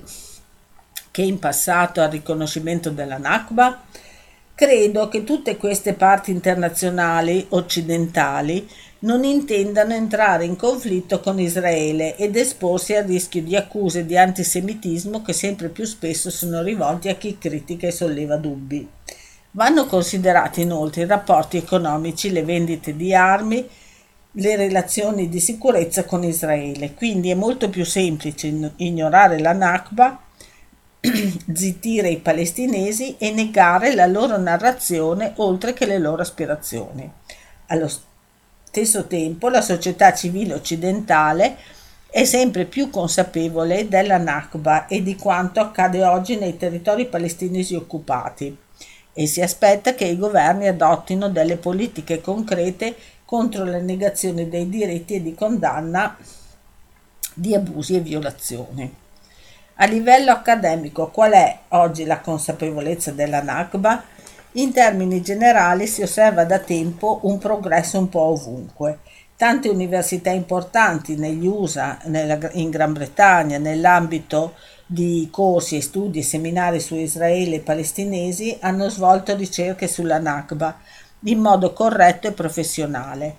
[1.10, 3.80] che in passato al riconoscimento della Nakba?
[4.54, 8.68] Credo che tutte queste parti internazionali occidentali
[9.00, 15.22] non intendano entrare in conflitto con Israele ed esporsi al rischio di accuse di antisemitismo
[15.22, 18.88] che sempre più spesso sono rivolti a chi critica e solleva dubbi.
[19.52, 23.66] Vanno considerati inoltre i rapporti economici, le vendite di armi,
[24.32, 26.94] le relazioni di sicurezza con Israele.
[26.94, 30.20] Quindi è molto più semplice ignorare la Nakba,
[31.52, 37.10] zittire i palestinesi e negare la loro narrazione oltre che le loro aspirazioni.
[37.68, 38.07] Allo stesso
[38.70, 41.56] tempo la società civile occidentale
[42.10, 48.56] è sempre più consapevole della Nakba e di quanto accade oggi nei territori palestinesi occupati
[49.12, 52.94] e si aspetta che i governi adottino delle politiche concrete
[53.24, 56.16] contro la negazione dei diritti e di condanna
[57.34, 58.94] di abusi e violazioni.
[59.74, 64.02] A livello accademico, qual è oggi la consapevolezza della Nakba?
[64.52, 69.00] In termini generali si osserva da tempo un progresso un po' ovunque.
[69.36, 74.54] Tante università importanti negli USA, nella, in Gran Bretagna, nell'ambito
[74.86, 80.78] di corsi e studi e seminari su Israele e palestinesi hanno svolto ricerche sulla Nakba
[81.24, 83.36] in modo corretto e professionale.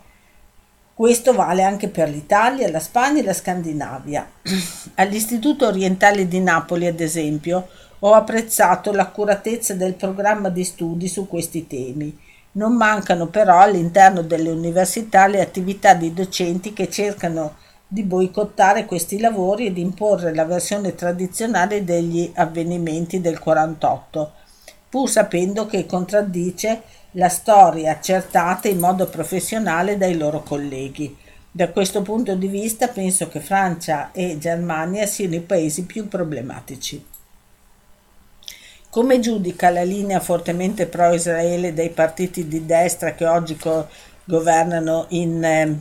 [0.93, 4.30] Questo vale anche per l'Italia, la Spagna e la Scandinavia.
[4.95, 7.68] All'Istituto Orientale di Napoli, ad esempio,
[8.00, 12.18] ho apprezzato l'accuratezza del programma di studi su questi temi.
[12.54, 19.20] Non mancano però all'interno delle università le attività di docenti che cercano di boicottare questi
[19.20, 24.32] lavori ed imporre la versione tradizionale degli avvenimenti del 48,
[24.89, 26.82] pur sapendo che contraddice
[27.14, 31.18] la storia accertata in modo professionale dai loro colleghi.
[31.52, 37.09] Da questo punto di vista penso che Francia e Germania siano i paesi più problematici.
[38.91, 43.87] Come giudica la linea fortemente pro-Israele dei partiti di destra che oggi co-
[44.23, 45.79] governano in eh,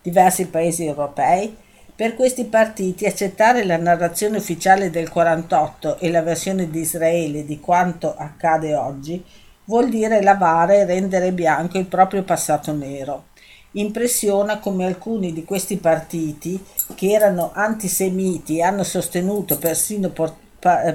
[0.00, 1.54] diversi paesi europei?
[1.94, 7.60] Per questi partiti accettare la narrazione ufficiale del 48 e la versione di Israele di
[7.60, 9.22] quanto accade oggi
[9.66, 13.24] vuol dire lavare e rendere bianco il proprio passato nero.
[13.72, 16.58] Impressiona come alcuni di questi partiti,
[16.94, 20.43] che erano antisemiti e hanno sostenuto persino por-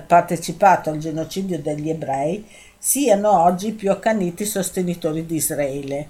[0.05, 2.45] partecipato al genocidio degli ebrei,
[2.78, 6.09] siano oggi più accaniti sostenitori di Israele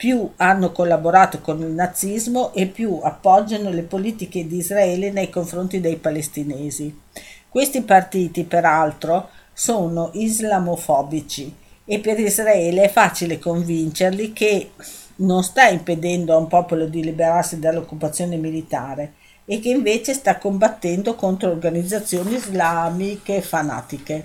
[0.00, 5.78] più hanno collaborato con il nazismo e più appoggiano le politiche di Israele nei confronti
[5.78, 6.98] dei palestinesi.
[7.46, 11.54] Questi partiti, peraltro, sono islamofobici
[11.84, 14.70] e per Israele è facile convincerli che
[15.16, 19.12] non sta impedendo a un popolo di liberarsi dall'occupazione militare
[19.44, 24.24] e che invece sta combattendo contro organizzazioni islamiche fanatiche.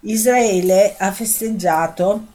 [0.00, 2.26] Israele ha festeggiato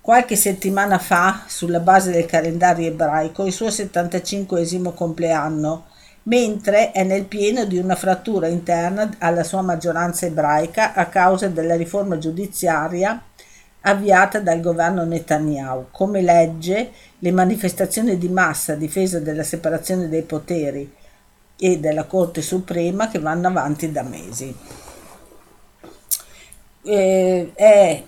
[0.00, 5.86] qualche settimana fa, sulla base del calendario ebraico, il suo 75 compleanno,
[6.24, 11.76] mentre è nel pieno di una frattura interna alla sua maggioranza ebraica a causa della
[11.76, 13.20] riforma giudiziaria
[13.80, 15.86] avviata dal governo Netanyahu.
[15.90, 20.92] Come legge, le manifestazioni di massa a difesa della separazione dei poteri
[21.58, 24.54] e della Corte Suprema che vanno avanti da mesi.
[26.82, 28.02] Eh, è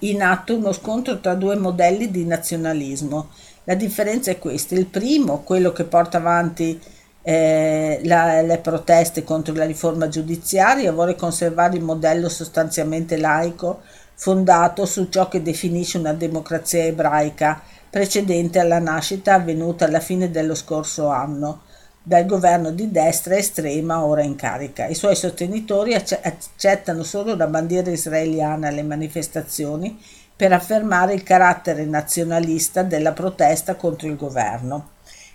[0.00, 3.30] in atto uno scontro tra due modelli di nazionalismo.
[3.64, 4.74] La differenza è questa.
[4.74, 6.80] Il primo, quello che porta avanti
[7.22, 13.80] eh, la, le proteste contro la riforma giudiziaria, vuole conservare il modello sostanzialmente laico
[14.14, 20.54] fondato su ciò che definisce una democrazia ebraica precedente alla nascita avvenuta alla fine dello
[20.54, 21.62] scorso anno
[22.10, 24.88] dal governo di destra estrema ora in carica.
[24.88, 29.96] I suoi sostenitori accettano solo la bandiera israeliana alle manifestazioni
[30.34, 34.88] per affermare il carattere nazionalista della protesta contro il governo.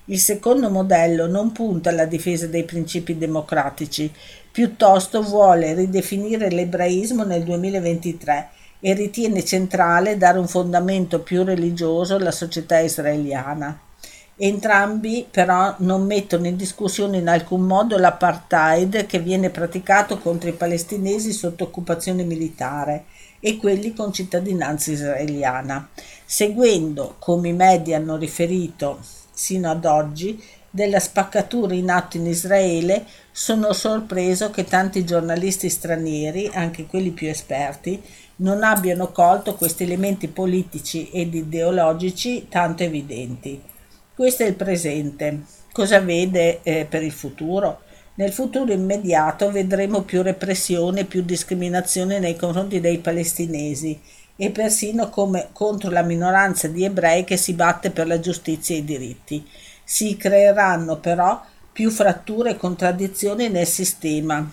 [0.07, 4.11] Il secondo modello non punta alla difesa dei principi democratici,
[4.51, 8.49] piuttosto vuole ridefinire l'ebraismo nel 2023
[8.81, 13.79] e ritiene centrale dare un fondamento più religioso alla società israeliana.
[14.37, 20.53] Entrambi però non mettono in discussione in alcun modo l'apartheid che viene praticato contro i
[20.53, 23.05] palestinesi sotto occupazione militare
[23.39, 25.87] e quelli con cittadinanza israeliana,
[26.25, 28.99] seguendo, come i media hanno riferito
[29.31, 36.51] sino ad oggi, della spaccatura in atto in Israele, sono sorpreso che tanti giornalisti stranieri,
[36.53, 38.01] anche quelli più esperti,
[38.37, 43.73] non abbiano colto questi elementi politici ed ideologici tanto evidenti.
[44.15, 45.41] Questo è il presente.
[45.73, 47.81] Cosa vede eh, per il futuro?
[48.13, 53.99] Nel futuro immediato vedremo più repressione, più discriminazione nei confronti dei palestinesi
[54.37, 58.77] e persino come contro la minoranza di ebrei che si batte per la giustizia e
[58.77, 59.45] i diritti.
[59.83, 61.43] Si creeranno però
[61.73, 64.49] più fratture e contraddizioni nel sistema,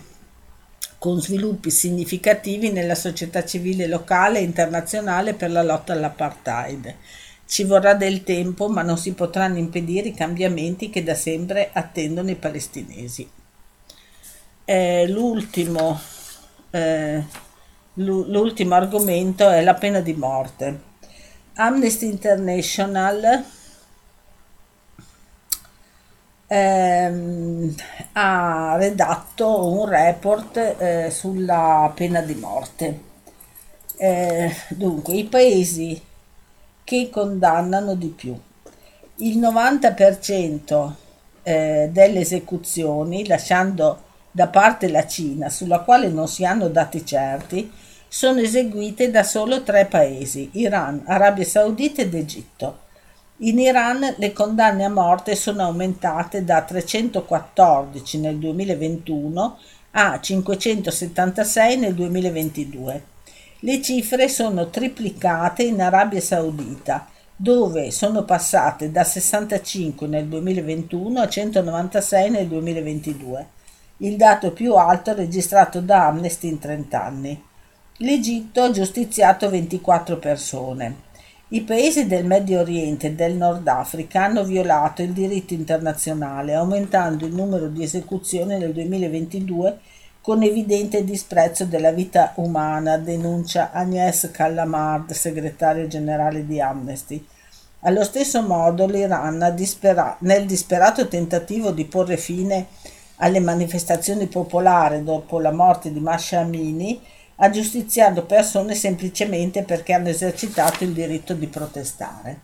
[0.97, 6.95] con sviluppi significativi nella società civile locale e internazionale per la lotta all'apartheid.
[7.45, 12.29] Ci vorrà del tempo, ma non si potranno impedire i cambiamenti che da sempre attendono
[12.31, 13.29] i palestinesi.
[14.65, 15.99] Eh, l'ultimo,
[16.71, 17.23] eh,
[17.95, 20.91] l'ultimo argomento è la pena di morte.
[21.55, 23.45] Amnesty International
[26.47, 27.75] ehm,
[28.13, 32.99] ha redatto un report eh, sulla pena di morte.
[33.97, 36.01] Eh, dunque, i paesi
[36.83, 38.37] che condannano di più.
[39.17, 40.91] Il 90%
[41.43, 47.71] eh, delle esecuzioni, lasciando da parte la Cina, sulla quale non si hanno dati certi,
[48.07, 52.81] sono eseguite da solo tre paesi, Iran, Arabia Saudita ed Egitto.
[53.37, 59.57] In Iran le condanne a morte sono aumentate da 314 nel 2021
[59.91, 63.12] a 576 nel 2022.
[63.65, 71.29] Le cifre sono triplicate in Arabia Saudita, dove sono passate da 65 nel 2021 a
[71.29, 73.47] 196 nel 2022,
[73.99, 77.41] il dato più alto registrato da Amnesty in 30 anni.
[77.99, 80.95] L'Egitto ha giustiziato 24 persone.
[81.47, 87.25] I paesi del Medio Oriente e del Nord Africa hanno violato il diritto internazionale, aumentando
[87.25, 89.79] il numero di esecuzioni nel 2022
[90.23, 97.27] con evidente disprezzo della vita umana, denuncia Agnès Callamard, segretario generale di Amnesty.
[97.81, 102.67] Allo stesso modo l'Iran, dispera- nel disperato tentativo di porre fine
[103.17, 107.01] alle manifestazioni popolari dopo la morte di Masha Amini,
[107.35, 112.39] ha giustiziato persone semplicemente perché hanno esercitato il diritto di protestare.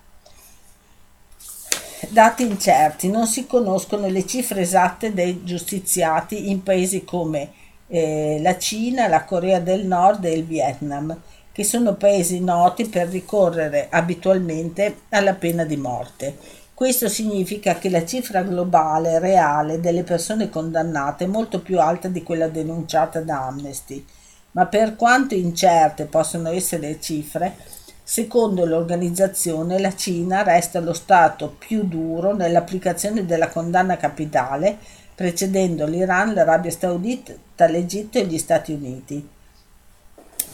[2.10, 7.59] Dati incerti, non si conoscono le cifre esatte dei giustiziati in paesi come
[7.90, 11.16] eh, la Cina, la Corea del Nord e il Vietnam,
[11.52, 16.38] che sono paesi noti per ricorrere abitualmente alla pena di morte.
[16.74, 22.24] Questo significa che la cifra globale reale delle persone condannate è molto più alta di
[22.24, 24.06] quella denunciata da Amnesty
[24.52, 27.56] ma per quanto incerte possono essere le cifre,
[28.04, 34.78] secondo l'organizzazione la Cina resta lo Stato più duro nell'applicazione della condanna capitale,
[35.20, 37.34] precedendo l'Iran, l'Arabia Saudita,
[37.68, 39.28] l'Egitto e gli Stati Uniti.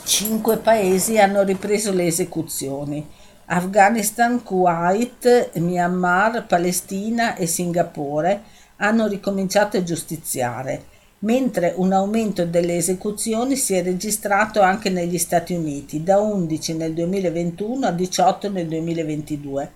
[0.04, 3.08] Cinque paesi hanno ripreso le esecuzioni.
[3.46, 8.42] Afghanistan, Kuwait, Myanmar, Palestina e Singapore
[8.78, 10.86] hanno ricominciato a giustiziare
[11.20, 16.94] mentre un aumento delle esecuzioni si è registrato anche negli Stati Uniti, da 11 nel
[16.94, 19.72] 2021 a 18 nel 2022.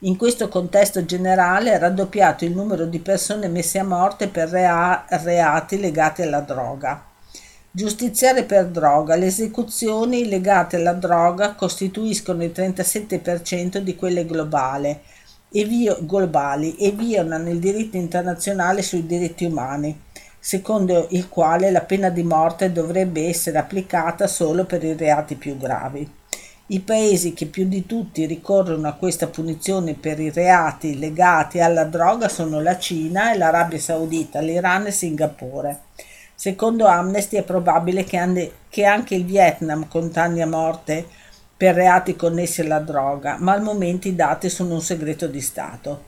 [0.00, 5.06] In questo contesto generale è raddoppiato il numero di persone messe a morte per rea-
[5.08, 7.02] reati legati alla droga.
[7.70, 9.16] Giustiziare per droga.
[9.16, 15.00] Le esecuzioni legate alla droga costituiscono il 37% di quelle globali
[15.50, 19.98] e, vio- globali e violano il diritto internazionale sui diritti umani
[20.38, 25.56] secondo il quale la pena di morte dovrebbe essere applicata solo per i reati più
[25.56, 26.08] gravi.
[26.68, 31.84] I paesi che più di tutti ricorrono a questa punizione per i reati legati alla
[31.84, 35.82] droga sono la Cina e l'Arabia Saudita, l'Iran e Singapore.
[36.34, 41.06] Secondo Amnesty è probabile che anche il Vietnam condanni a morte
[41.56, 46.06] per reati connessi alla droga, ma al momento i dati sono un segreto di Stato.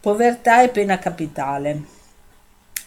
[0.00, 1.98] Povertà e pena capitale.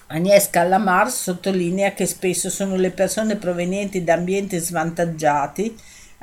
[0.07, 5.75] Agnès Callamar sottolinea che spesso sono le persone provenienti da ambienti svantaggiati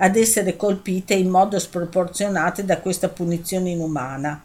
[0.02, 4.44] ad essere colpite in modo sproporzionato da questa punizione inumana.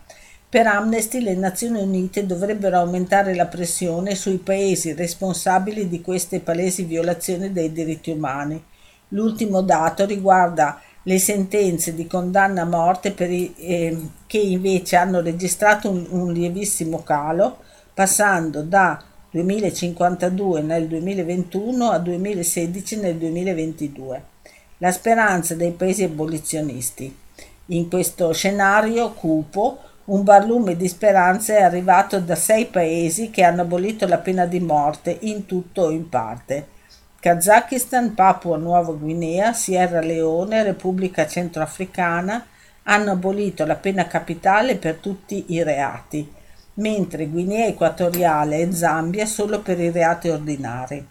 [0.50, 6.84] Per Amnesty le Nazioni Unite dovrebbero aumentare la pressione sui paesi responsabili di queste palesi
[6.84, 8.62] violazioni dei diritti umani.
[9.10, 13.98] L'ultimo dato riguarda le sentenze di condanna a morte i, eh,
[14.28, 17.60] che invece hanno registrato un, un lievissimo calo,
[17.94, 19.02] passando da
[19.32, 24.35] 2052 nel 2021 a 2016 nel 2022.
[24.80, 27.16] La speranza dei paesi abolizionisti.
[27.68, 33.62] In questo scenario cupo, un barlume di speranza è arrivato da sei paesi che hanno
[33.62, 36.68] abolito la pena di morte in tutto o in parte.
[37.20, 42.46] Kazakistan, Papua Nuova Guinea, Sierra Leone, Repubblica Centroafricana
[42.84, 46.44] hanno abolito la pena capitale per tutti i reati
[46.76, 51.08] mentre Guinea Equatoriale e Zambia solo per i reati ordinari.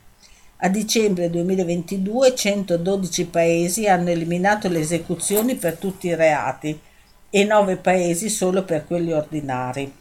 [0.59, 6.81] A dicembre 2022 112 paesi hanno eliminato le esecuzioni per tutti i reati
[7.29, 9.93] e 9 paesi solo per quelli ordinari.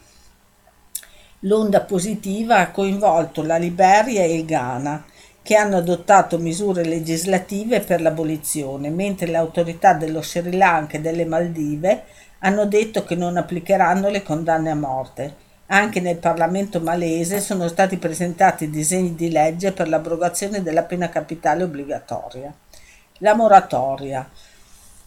[1.40, 5.04] L'onda positiva ha coinvolto la Liberia e il Ghana,
[5.42, 11.26] che hanno adottato misure legislative per l'abolizione, mentre le autorità dello Sri Lanka e delle
[11.26, 12.04] Maldive
[12.38, 15.43] hanno detto che non applicheranno le condanne a morte.
[15.66, 21.62] Anche nel Parlamento malese sono stati presentati disegni di legge per l'abrogazione della pena capitale
[21.62, 22.52] obbligatoria.
[23.18, 24.28] La moratoria.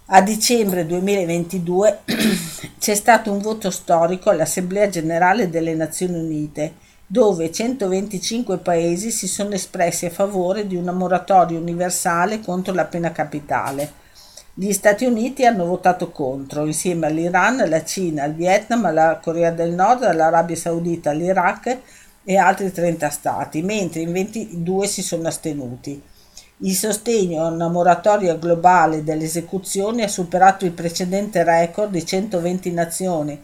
[0.07, 1.99] A dicembre 2022
[2.79, 6.73] c'è stato un voto storico all'Assemblea generale delle Nazioni Unite,
[7.05, 13.11] dove 125 paesi si sono espressi a favore di una moratoria universale contro la pena
[13.11, 14.05] capitale.
[14.59, 19.71] Gli Stati Uniti hanno votato contro, insieme all'Iran, alla Cina, al Vietnam, alla Corea del
[19.71, 21.77] Nord, all'Arabia Saudita, all'Iraq
[22.23, 26.01] e altri 30 stati, mentre in 22 si sono astenuti.
[26.61, 32.71] Il sostegno a una moratoria globale delle esecuzioni ha superato il precedente record di 120
[32.71, 33.39] nazioni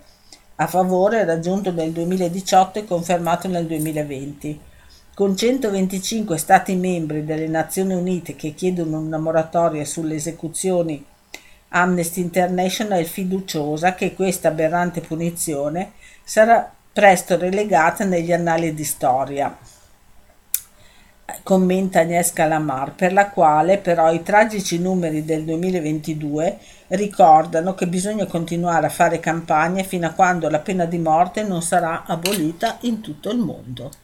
[0.56, 4.60] a favore raggiunto nel 2018 e confermato nel 2020.
[5.16, 11.06] Con 125 Stati membri delle Nazioni Unite che chiedono una moratoria sulle esecuzioni,
[11.70, 15.92] Amnesty International è fiduciosa che questa aberrante punizione
[16.24, 19.56] sarà presto relegata negli annali di storia
[21.42, 26.58] commenta Agnès Calamar, per la quale però i tragici numeri del 2022
[26.90, 31.62] ricordano che bisogna continuare a fare campagne fino a quando la pena di morte non
[31.62, 34.03] sarà abolita in tutto il mondo.